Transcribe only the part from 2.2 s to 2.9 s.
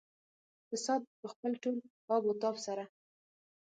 او تاب سره.